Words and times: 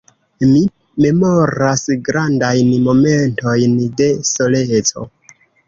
Mi 0.51 0.61
memoras 1.05 1.83
grandajn 2.09 2.73
momentojn 2.89 3.79
de 4.03 4.11
soleco. 4.33 5.09